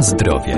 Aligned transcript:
Na 0.00 0.04
zdrowie. 0.04 0.56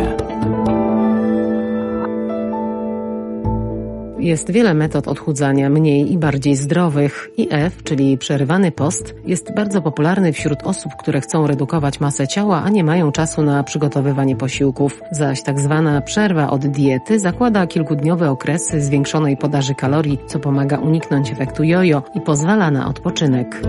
Jest 4.19 4.51
wiele 4.51 4.75
metod 4.75 5.09
odchudzania, 5.09 5.71
mniej 5.71 6.13
i 6.13 6.19
bardziej 6.19 6.57
zdrowych. 6.57 7.31
IF, 7.37 7.83
czyli 7.85 8.19
przerywany 8.19 8.73
post, 8.73 9.15
jest 9.27 9.55
bardzo 9.55 9.83
popularny 9.83 10.33
wśród 10.33 10.63
osób, 10.63 10.93
które 10.99 11.21
chcą 11.21 11.47
redukować 11.47 12.01
masę 12.01 12.29
ciała, 12.29 12.63
a 12.63 12.71
nie 12.71 12.85
mają 12.85 13.13
czasu 13.13 13.43
na 13.43 13.63
przygotowywanie 13.63 14.37
posiłków. 14.37 15.01
Zaś 15.11 15.43
tak 15.43 15.61
zwana 15.61 16.01
przerwa 16.01 16.51
od 16.51 16.67
diety 16.67 17.21
zakłada 17.21 17.67
kilkudniowe 17.67 18.31
okresy 18.31 18.83
zwiększonej 18.83 19.37
podaży 19.37 19.75
kalorii, 19.75 20.19
co 20.27 20.39
pomaga 20.39 20.79
uniknąć 20.79 21.33
efektu 21.33 21.65
jojo 21.65 22.03
i 22.15 22.21
pozwala 22.21 22.71
na 22.71 22.89
odpoczynek. 22.89 23.63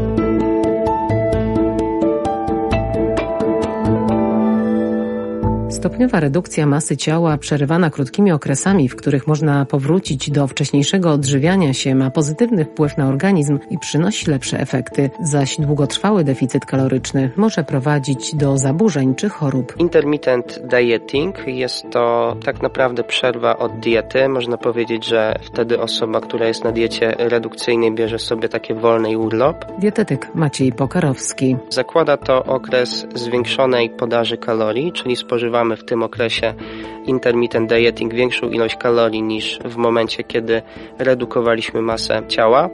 Stopniowa 5.83 6.19
redukcja 6.19 6.65
masy 6.65 6.97
ciała 6.97 7.37
przerywana 7.37 7.89
krótkimi 7.89 8.32
okresami, 8.32 8.89
w 8.89 8.96
których 8.96 9.28
można 9.28 9.65
powrócić 9.65 10.32
do 10.32 10.47
wcześniejszego 10.47 11.11
odżywiania 11.11 11.73
się, 11.73 11.96
ma 11.96 12.11
pozytywny 12.11 12.65
wpływ 12.65 12.97
na 12.97 13.07
organizm 13.07 13.59
i 13.69 13.79
przynosi 13.79 14.32
lepsze 14.32 14.59
efekty, 14.59 15.09
zaś 15.23 15.57
długotrwały 15.61 16.23
deficyt 16.23 16.65
kaloryczny 16.65 17.32
może 17.36 17.64
prowadzić 17.64 18.36
do 18.36 18.57
zaburzeń 18.57 19.15
czy 19.15 19.29
chorób. 19.29 19.73
Intermittent 19.78 20.59
dieting 20.68 21.47
jest 21.47 21.84
to 21.92 22.36
tak 22.45 22.61
naprawdę 22.61 23.04
przerwa 23.04 23.57
od 23.57 23.79
diety. 23.79 24.29
Można 24.29 24.57
powiedzieć, 24.57 25.06
że 25.06 25.39
wtedy 25.43 25.79
osoba, 25.79 26.21
która 26.21 26.47
jest 26.47 26.64
na 26.64 26.71
diecie 26.71 27.15
redukcyjnej 27.18 27.92
bierze 27.92 28.20
sobie 28.20 28.50
takie 28.50 28.75
wolny 28.75 29.18
urlop. 29.18 29.65
Dietetyk 29.79 30.36
Maciej 30.36 30.71
Pokarowski. 30.71 31.57
Zakłada 31.70 32.17
to 32.17 32.44
okres 32.44 33.06
zwiększonej 33.16 33.89
podaży 33.89 34.38
kalorii, 34.38 34.92
czyli 34.92 35.16
spożywamy 35.16 35.73
w 35.78 35.84
tym 35.84 36.04
okresie 36.04 36.54
intermittent 37.06 37.70
dieting 37.70 38.14
większą 38.14 38.50
ilość 38.50 38.76
kalorii 38.76 39.22
niż 39.22 39.60
w 39.66 39.76
momencie, 39.76 40.24
kiedy 40.24 40.62
redukowaliśmy 41.00 41.82
masę 41.82 42.22
ciała. 42.28 42.70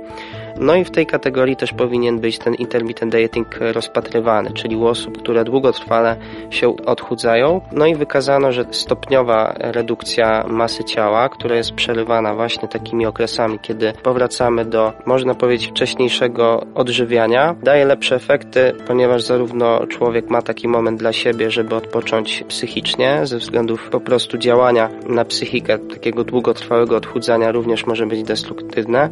No 0.59 0.75
i 0.75 0.83
w 0.83 0.92
tej 0.92 1.05
kategorii 1.05 1.55
też 1.55 1.73
powinien 1.73 2.19
być 2.19 2.39
ten 2.39 2.55
intermittent 2.55 3.11
dieting 3.11 3.47
rozpatrywany, 3.73 4.52
czyli 4.53 4.75
u 4.75 4.86
osób, 4.86 5.17
które 5.17 5.44
długotrwale 5.44 6.16
się 6.50 6.75
odchudzają. 6.86 7.61
No 7.72 7.86
i 7.86 7.95
wykazano, 7.95 8.52
że 8.52 8.66
stopniowa 8.72 9.55
redukcja 9.58 10.45
masy 10.47 10.83
ciała, 10.83 11.30
która 11.30 11.55
jest 11.55 11.72
przerywana 11.72 12.36
właśnie 12.36 12.67
takimi 12.67 13.05
okresami, 13.05 13.59
kiedy 13.59 13.94
powracamy 14.03 14.66
do, 14.66 14.94
można 15.05 15.36
powiedzieć, 15.36 15.70
wcześniejszego 15.70 16.66
odżywiania, 16.75 17.55
daje 17.64 17.86
lepsze 17.86 18.16
efekty, 18.16 18.73
ponieważ 18.88 19.22
zarówno 19.22 19.88
człowiek 19.88 20.30
ma 20.30 20.42
taki 20.42 20.67
moment 20.67 21.00
dla 21.00 21.14
siebie, 21.14 21.52
żeby 21.52 21.75
odpocząć 21.75 22.44
psychicznie, 22.47 23.20
ze 23.23 23.38
względów 23.38 23.89
po 23.89 24.00
prostu 24.00 24.38
działania 24.38 24.89
na 25.08 25.25
psychikę 25.25 25.80
takiego 25.80 26.23
długotrwałego 26.23 26.95
odchudzania 26.95 27.52
również 27.52 27.86
może 27.86 28.05
być 28.05 28.23
destruktywne. 28.23 29.09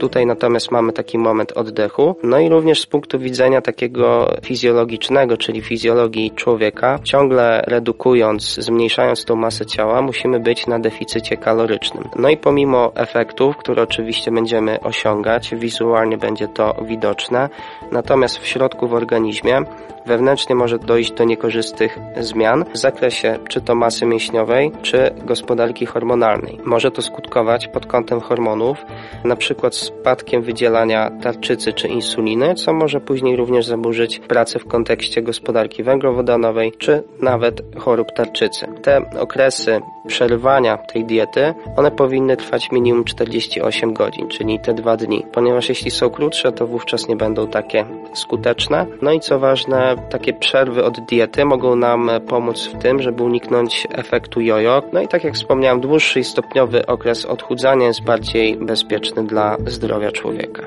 Tutaj 0.00 0.26
natomiast 0.26 0.70
mamy 0.70 0.92
taki 0.92 1.18
moment 1.18 1.52
oddechu. 1.52 2.16
No 2.22 2.38
i 2.38 2.48
również 2.48 2.80
z 2.80 2.86
punktu 2.86 3.18
widzenia 3.18 3.60
takiego 3.60 4.34
fizjologicznego, 4.44 5.36
czyli 5.36 5.60
fizjologii 5.60 6.30
człowieka, 6.30 6.98
ciągle 7.04 7.62
redukując, 7.66 8.54
zmniejszając 8.54 9.24
tą 9.24 9.36
masę 9.36 9.66
ciała, 9.66 10.02
musimy 10.02 10.40
być 10.40 10.66
na 10.66 10.78
deficycie 10.78 11.36
kalorycznym. 11.36 12.04
No 12.16 12.28
i 12.28 12.36
pomimo 12.36 12.92
efektów, 12.94 13.56
które 13.56 13.82
oczywiście 13.82 14.30
będziemy 14.30 14.80
osiągać, 14.80 15.54
wizualnie 15.54 16.18
będzie 16.18 16.48
to 16.48 16.74
widoczne, 16.82 17.48
natomiast 17.92 18.38
w 18.38 18.46
środku 18.46 18.88
w 18.88 18.94
organizmie 18.94 19.62
wewnętrznie 20.06 20.54
może 20.54 20.78
dojść 20.78 21.12
do 21.12 21.24
niekorzystnych 21.24 21.98
zmian 22.20 22.64
w 22.74 22.76
zakresie 22.76 23.38
czy 23.48 23.60
to 23.60 23.74
masy 23.74 24.06
mięśniowej, 24.06 24.72
czy 24.82 25.10
gospodarki 25.24 25.86
hormonalnej. 25.86 26.58
Może 26.64 26.90
to 26.90 27.02
skutkować 27.02 27.68
pod 27.68 27.86
kątem 27.86 28.20
hormonów, 28.20 28.78
na 29.24 29.36
przykład 29.36 29.89
spadkiem 30.00 30.42
wydzielania 30.42 31.10
tarczycy 31.22 31.72
czy 31.72 31.88
insuliny, 31.88 32.54
co 32.54 32.72
może 32.72 33.00
później 33.00 33.36
również 33.36 33.66
zaburzyć 33.66 34.18
pracę 34.18 34.58
w 34.58 34.66
kontekście 34.66 35.22
gospodarki 35.22 35.82
węglowodanowej, 35.82 36.72
czy 36.78 37.02
nawet 37.22 37.62
chorób 37.78 38.12
tarczycy. 38.12 38.66
Te 38.82 39.10
okresy 39.20 39.80
przerywania 40.06 40.78
tej 40.78 41.04
diety, 41.04 41.54
one 41.76 41.90
powinny 41.90 42.36
trwać 42.36 42.72
minimum 42.72 43.04
48 43.04 43.92
godzin, 43.92 44.28
czyli 44.28 44.60
te 44.60 44.74
dwa 44.74 44.96
dni, 44.96 45.26
ponieważ 45.32 45.68
jeśli 45.68 45.90
są 45.90 46.10
krótsze, 46.10 46.52
to 46.52 46.66
wówczas 46.66 47.08
nie 47.08 47.16
będą 47.16 47.46
takie 47.46 47.84
skuteczne. 48.14 48.86
No 49.02 49.12
i 49.12 49.20
co 49.20 49.38
ważne, 49.38 49.96
takie 50.10 50.32
przerwy 50.32 50.84
od 50.84 51.00
diety 51.00 51.44
mogą 51.44 51.76
nam 51.76 52.10
pomóc 52.28 52.66
w 52.66 52.78
tym, 52.78 53.02
żeby 53.02 53.22
uniknąć 53.22 53.86
efektu 53.92 54.40
jojo. 54.40 54.82
No 54.92 55.00
i 55.00 55.08
tak 55.08 55.24
jak 55.24 55.34
wspomniałem, 55.34 55.80
dłuższy 55.80 56.20
i 56.20 56.24
stopniowy 56.24 56.86
okres 56.86 57.26
odchudzania 57.26 57.86
jest 57.86 58.04
bardziej 58.04 58.56
bezpieczny 58.56 59.24
dla 59.24 59.56
zdrowia 59.66 60.12
człowieka. 60.12 60.62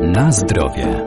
Na 0.00 0.32
zdrowie. 0.32 1.04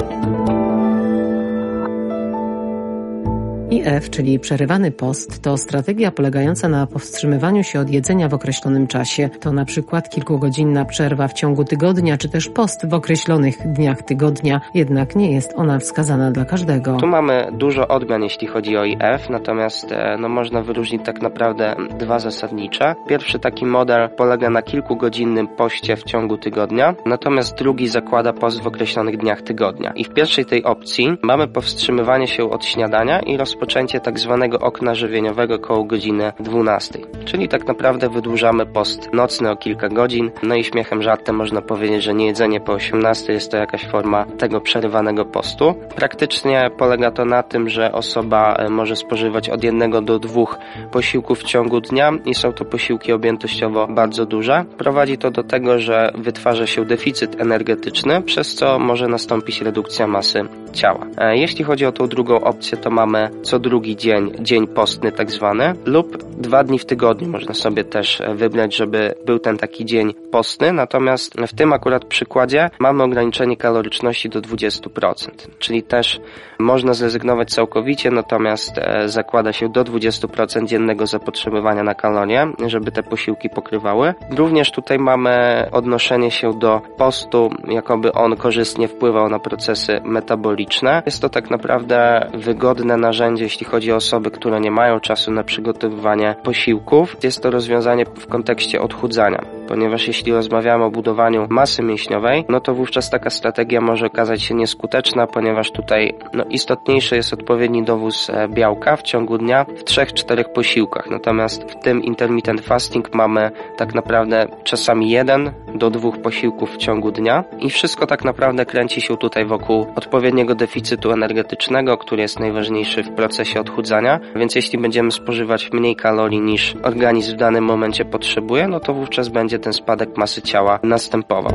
IF, 3.85 4.09
czyli 4.09 4.39
przerywany 4.39 4.91
post, 4.91 5.41
to 5.41 5.57
strategia 5.57 6.11
polegająca 6.11 6.69
na 6.69 6.87
powstrzymywaniu 6.87 7.63
się 7.63 7.79
od 7.79 7.89
jedzenia 7.89 8.29
w 8.29 8.33
określonym 8.33 8.87
czasie. 8.87 9.29
To 9.39 9.51
na 9.51 9.65
przykład 9.65 10.09
kilkugodzinna 10.09 10.85
przerwa 10.85 11.27
w 11.27 11.33
ciągu 11.33 11.63
tygodnia, 11.63 12.17
czy 12.17 12.29
też 12.29 12.49
post 12.49 12.89
w 12.89 12.93
określonych 12.93 13.73
dniach 13.73 14.01
tygodnia, 14.01 14.61
jednak 14.73 15.15
nie 15.15 15.31
jest 15.31 15.53
ona 15.55 15.79
wskazana 15.79 16.31
dla 16.31 16.45
każdego. 16.45 16.97
Tu 16.97 17.07
mamy 17.07 17.47
dużo 17.51 17.87
odmian, 17.87 18.23
jeśli 18.23 18.47
chodzi 18.47 18.77
o 18.77 18.85
IF, 18.85 19.29
natomiast 19.29 19.91
e, 19.91 20.17
no, 20.19 20.29
można 20.29 20.61
wyróżnić 20.61 21.01
tak 21.05 21.21
naprawdę 21.21 21.75
dwa 21.99 22.19
zasadnicze. 22.19 22.95
Pierwszy 23.07 23.39
taki 23.39 23.65
model 23.65 24.09
polega 24.09 24.49
na 24.49 24.61
kilkugodzinnym 24.61 25.47
poście 25.47 25.95
w 25.95 26.03
ciągu 26.03 26.37
tygodnia, 26.37 26.95
natomiast 27.05 27.57
drugi 27.57 27.87
zakłada 27.87 28.33
post 28.33 28.61
w 28.61 28.67
określonych 28.67 29.17
dniach 29.17 29.41
tygodnia. 29.41 29.91
I 29.95 30.03
w 30.03 30.09
pierwszej 30.09 30.45
tej 30.45 30.63
opcji 30.63 31.17
mamy 31.23 31.47
powstrzymywanie 31.47 32.27
się 32.27 32.49
od 32.49 32.65
śniadania 32.65 33.19
i 33.19 33.37
rozpoczynanie 33.37 33.74
rozpoczęcie 33.75 33.99
tak 33.99 34.19
zwanego 34.19 34.59
okna 34.59 34.95
żywieniowego 34.95 35.59
koło 35.59 35.83
godziny 35.83 36.33
12. 36.39 36.99
Czyli 37.25 37.47
tak 37.47 37.67
naprawdę 37.67 38.09
wydłużamy 38.09 38.65
post 38.65 39.13
nocny 39.13 39.51
o 39.51 39.55
kilka 39.55 39.89
godzin. 39.89 40.31
No 40.43 40.55
i 40.55 40.63
śmiechem 40.63 41.01
żartem 41.01 41.35
można 41.35 41.61
powiedzieć, 41.61 42.03
że 42.03 42.13
niejedzenie 42.13 42.59
po 42.59 42.73
18 42.73 43.33
jest 43.33 43.51
to 43.51 43.57
jakaś 43.57 43.85
forma 43.85 44.25
tego 44.25 44.61
przerywanego 44.61 45.25
postu. 45.25 45.75
Praktycznie 45.95 46.71
polega 46.77 47.11
to 47.11 47.25
na 47.25 47.43
tym, 47.43 47.69
że 47.69 47.91
osoba 47.91 48.53
e, 48.53 48.69
może 48.69 48.95
spożywać 48.95 49.49
od 49.49 49.63
jednego 49.63 50.01
do 50.01 50.19
dwóch 50.19 50.57
posiłków 50.91 51.39
w 51.39 51.43
ciągu 51.43 51.81
dnia 51.81 52.11
i 52.25 52.33
są 52.33 52.53
to 52.53 52.65
posiłki 52.65 53.13
objętościowo 53.13 53.87
bardzo 53.87 54.25
duże. 54.25 54.65
Prowadzi 54.77 55.17
to 55.17 55.31
do 55.31 55.43
tego, 55.43 55.79
że 55.79 56.11
wytwarza 56.17 56.67
się 56.67 56.85
deficyt 56.85 57.41
energetyczny, 57.41 58.21
przez 58.21 58.55
co 58.55 58.79
może 58.79 59.07
nastąpić 59.07 59.61
redukcja 59.61 60.07
masy 60.07 60.45
ciała. 60.75 61.07
E, 61.17 61.37
jeśli 61.37 61.63
chodzi 61.63 61.85
o 61.85 61.91
tą 61.91 62.07
drugą 62.07 62.41
opcję, 62.41 62.77
to 62.77 62.89
mamy 62.89 63.29
co 63.41 63.59
drugi 63.59 63.95
dzień, 63.95 64.31
dzień 64.39 64.67
postny 64.67 65.11
tak 65.11 65.31
zwany, 65.31 65.73
lub 65.85 66.23
dwa 66.23 66.63
dni 66.63 66.79
w 66.79 66.85
tygodniu 66.85 67.29
można 67.29 67.53
sobie 67.53 67.83
też 67.83 68.21
e, 68.21 68.35
wybrać, 68.35 68.75
żeby 68.75 69.15
był 69.25 69.39
ten 69.39 69.57
taki 69.57 69.85
dzień 69.85 70.13
postny, 70.31 70.73
natomiast 70.73 71.33
w 71.47 71.55
tym 71.55 71.73
akurat 71.73 72.05
przykładzie 72.05 72.69
mamy 72.79 73.03
ograniczenie 73.03 73.57
kaloryczności 73.57 74.29
do 74.29 74.41
20%, 74.41 75.29
czyli 75.59 75.83
też 75.83 76.19
można 76.59 76.93
zrezygnować 76.93 77.49
całkowicie, 77.49 78.11
natomiast 78.11 78.77
e, 78.77 79.09
zakłada 79.09 79.53
się 79.53 79.69
do 79.69 79.83
20% 79.83 80.65
dziennego 80.65 81.07
zapotrzebowania 81.07 81.83
na 81.83 81.95
kalorie, 81.95 82.53
żeby 82.65 82.91
te 82.91 83.03
posiłki 83.03 83.49
pokrywały. 83.49 84.13
Również 84.31 84.71
tutaj 84.71 84.99
mamy 84.99 85.65
odnoszenie 85.71 86.31
się 86.31 86.59
do 86.59 86.81
postu, 86.97 87.49
jakoby 87.67 88.13
on 88.13 88.35
korzystnie 88.35 88.87
wpływał 88.87 89.29
na 89.29 89.39
procesy 89.39 90.01
metaboliczne. 90.03 90.64
Jest 91.05 91.21
to 91.21 91.29
tak 91.29 91.49
naprawdę 91.49 92.29
wygodne 92.33 92.97
narzędzie, 92.97 93.43
jeśli 93.43 93.65
chodzi 93.65 93.91
o 93.91 93.95
osoby, 93.95 94.31
które 94.31 94.59
nie 94.61 94.71
mają 94.71 94.99
czasu 94.99 95.31
na 95.31 95.43
przygotowywanie 95.43 96.35
posiłków. 96.43 97.15
Jest 97.23 97.43
to 97.43 97.51
rozwiązanie 97.51 98.05
w 98.05 98.27
kontekście 98.27 98.81
odchudzania, 98.81 99.41
ponieważ 99.67 100.07
jeśli 100.07 100.31
rozmawiamy 100.31 100.83
o 100.83 100.91
budowaniu 100.91 101.47
masy 101.49 101.83
mięśniowej, 101.83 102.45
no 102.49 102.59
to 102.59 102.73
wówczas 102.73 103.09
taka 103.09 103.29
strategia 103.29 103.81
może 103.81 104.05
okazać 104.05 104.43
się 104.43 104.55
nieskuteczna, 104.55 105.27
ponieważ 105.27 105.71
tutaj 105.71 106.13
no, 106.33 106.43
istotniejszy 106.49 107.15
jest 107.15 107.33
odpowiedni 107.33 107.83
dowóz 107.83 108.29
e, 108.29 108.47
białka 108.47 108.95
w 108.95 109.03
ciągu 109.03 109.37
dnia 109.37 109.65
w 109.77 109.83
3-4 109.83 110.43
posiłkach. 110.53 111.09
Natomiast 111.09 111.63
w 111.63 111.83
tym 111.83 112.03
intermittent 112.03 112.61
fasting 112.61 113.13
mamy 113.13 113.51
tak 113.77 113.95
naprawdę 113.95 114.47
czasami 114.63 115.09
jeden 115.09 115.51
do 115.75 115.89
dwóch 115.89 116.21
posiłków 116.21 116.71
w 116.73 116.77
ciągu 116.77 117.11
dnia 117.11 117.43
i 117.59 117.69
wszystko 117.69 118.07
tak 118.07 118.23
naprawdę 118.23 118.65
kręci 118.65 119.01
się 119.01 119.17
tutaj 119.17 119.45
wokół 119.45 119.87
odpowiedniego 119.95 120.55
deficytu 120.55 121.11
energetycznego, 121.11 121.97
który 121.97 122.21
jest 122.21 122.39
najważniejszy 122.39 123.03
w 123.03 123.15
procesie 123.15 123.59
odchudzania, 123.59 124.19
więc 124.35 124.55
jeśli 124.55 124.79
będziemy 124.79 125.11
spożywać 125.11 125.71
mniej 125.71 125.95
kalorii 125.95 126.41
niż 126.41 126.75
organizm 126.83 127.33
w 127.33 127.37
danym 127.37 127.63
momencie 127.63 128.05
potrzebuje, 128.05 128.67
no 128.67 128.79
to 128.79 128.93
wówczas 128.93 129.29
będzie 129.55 129.63
ten 129.63 129.73
spadek 129.73 130.17
masy 130.17 130.41
ciała 130.41 130.79
następował. 130.83 131.53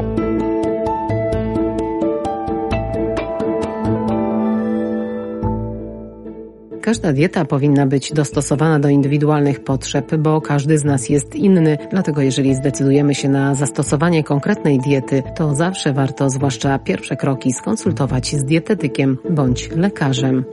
Każda 6.82 7.12
dieta 7.12 7.44
powinna 7.44 7.86
być 7.86 8.12
dostosowana 8.12 8.78
do 8.78 8.88
indywidualnych 8.88 9.64
potrzeb, 9.64 10.16
bo 10.16 10.40
każdy 10.40 10.78
z 10.78 10.84
nas 10.84 11.08
jest 11.08 11.34
inny. 11.34 11.78
Dlatego 11.90 12.20
jeżeli 12.20 12.54
zdecydujemy 12.54 13.14
się 13.14 13.28
na 13.28 13.54
zastosowanie 13.54 14.24
konkretnej 14.24 14.78
diety, 14.78 15.22
to 15.36 15.54
zawsze 15.54 15.92
warto 15.92 16.30
zwłaszcza 16.30 16.78
pierwsze 16.78 17.16
kroki 17.16 17.52
skonsultować 17.52 18.36
z 18.36 18.44
dietetykiem 18.44 19.18
bądź 19.30 19.70
lekarzem. 19.70 20.44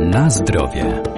Na 0.00 0.30
zdrowie. 0.30 1.11